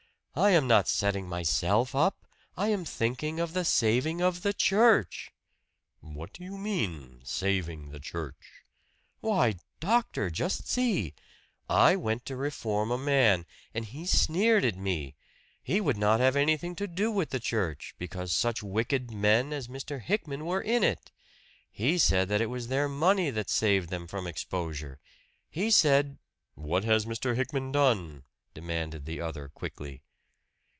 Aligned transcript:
I 0.33 0.51
am 0.51 0.65
not 0.65 0.87
setting 0.87 1.27
myself 1.27 1.93
up! 1.93 2.25
I 2.55 2.69
am 2.69 2.85
thinking 2.85 3.41
of 3.41 3.51
the 3.51 3.65
saving 3.65 4.21
of 4.21 4.43
the 4.43 4.53
church!" 4.53 5.33
"What 5.99 6.31
do 6.31 6.41
you 6.45 6.57
mean 6.57 7.19
saving 7.25 7.89
the 7.89 7.99
church?" 7.99 8.63
"Why, 9.19 9.55
doctor 9.81 10.29
just 10.29 10.69
see! 10.69 11.13
I 11.67 11.97
went 11.97 12.25
to 12.27 12.37
reform 12.37 12.91
a 12.91 12.97
man; 12.97 13.45
and 13.73 13.83
he 13.83 14.05
sneered 14.05 14.63
at 14.63 14.77
me. 14.77 15.15
He 15.61 15.81
would 15.81 15.97
not 15.97 16.21
have 16.21 16.37
anything 16.37 16.77
to 16.77 16.87
do 16.87 17.11
with 17.11 17.31
the 17.31 17.39
church, 17.41 17.93
because 17.97 18.31
such 18.31 18.63
wicked 18.63 19.11
men 19.11 19.51
as 19.51 19.67
Mr. 19.67 20.01
Hickman 20.01 20.45
were 20.45 20.61
in 20.61 20.81
it. 20.81 21.11
He 21.69 21.97
said 21.97 22.31
it 22.31 22.45
was 22.45 22.69
their 22.69 22.87
money 22.87 23.31
that 23.31 23.49
saved 23.49 23.89
them 23.89 24.07
from 24.07 24.27
exposure 24.27 24.97
he 25.49 25.69
said" 25.69 26.19
"What 26.55 26.85
has 26.85 27.05
Mr. 27.05 27.35
Hickman 27.35 27.73
done?" 27.73 28.23
demanded 28.53 29.03
the 29.03 29.19
other 29.19 29.49
quickly. 29.49 30.03